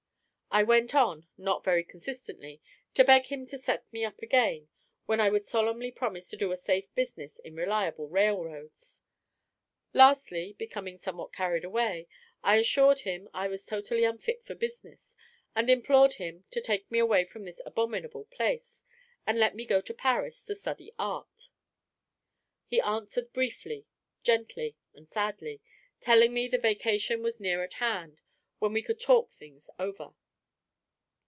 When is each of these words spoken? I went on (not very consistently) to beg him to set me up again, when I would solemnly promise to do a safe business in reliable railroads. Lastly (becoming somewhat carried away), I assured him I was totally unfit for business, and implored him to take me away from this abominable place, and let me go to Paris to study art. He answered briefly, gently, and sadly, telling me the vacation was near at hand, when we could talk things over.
I 0.53 0.63
went 0.63 0.93
on 0.93 1.27
(not 1.37 1.63
very 1.63 1.81
consistently) 1.85 2.59
to 2.95 3.05
beg 3.05 3.27
him 3.27 3.47
to 3.47 3.57
set 3.57 3.85
me 3.93 4.03
up 4.03 4.19
again, 4.21 4.67
when 5.05 5.21
I 5.21 5.29
would 5.29 5.45
solemnly 5.45 5.91
promise 5.93 6.29
to 6.29 6.35
do 6.35 6.51
a 6.51 6.57
safe 6.57 6.93
business 6.93 7.39
in 7.39 7.55
reliable 7.55 8.09
railroads. 8.09 9.01
Lastly 9.93 10.53
(becoming 10.59 10.97
somewhat 10.97 11.31
carried 11.31 11.63
away), 11.63 12.09
I 12.43 12.57
assured 12.57 12.99
him 12.99 13.29
I 13.33 13.47
was 13.47 13.63
totally 13.63 14.03
unfit 14.03 14.43
for 14.43 14.53
business, 14.53 15.15
and 15.55 15.69
implored 15.69 16.15
him 16.15 16.43
to 16.51 16.59
take 16.59 16.91
me 16.91 16.99
away 16.99 17.23
from 17.23 17.45
this 17.45 17.61
abominable 17.65 18.25
place, 18.25 18.83
and 19.25 19.39
let 19.39 19.55
me 19.55 19.63
go 19.65 19.79
to 19.79 19.93
Paris 19.93 20.43
to 20.47 20.55
study 20.55 20.91
art. 20.99 21.47
He 22.67 22.81
answered 22.81 23.31
briefly, 23.31 23.85
gently, 24.21 24.75
and 24.93 25.07
sadly, 25.07 25.61
telling 26.01 26.33
me 26.33 26.49
the 26.49 26.57
vacation 26.57 27.23
was 27.23 27.39
near 27.39 27.63
at 27.63 27.75
hand, 27.75 28.19
when 28.59 28.73
we 28.73 28.81
could 28.83 28.99
talk 28.99 29.31
things 29.31 29.69
over. 29.79 30.13